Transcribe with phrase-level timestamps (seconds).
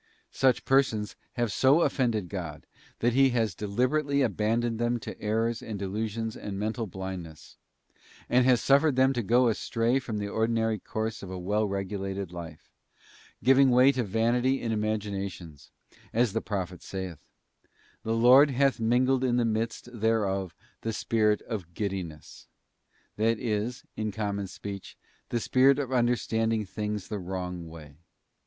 [0.31, 2.65] Such persons have so offended God,
[3.01, 7.55] that He has deliberately abandoned them to errors and delusions and mental blind ness;
[8.27, 12.31] and has suffered them to go astray from the ordinary course of a well regulated
[12.31, 12.71] life,
[13.43, 15.69] giving way to vanity and imaginations,
[16.13, 17.19] as the Prophet saith:'
[18.01, 22.47] The Lord hath mingled in the midst thereof the spirit of giddiness,'
[22.81, 24.97] * that is, in common speech,
[25.29, 27.97] the spirit of understanding things the wrong way.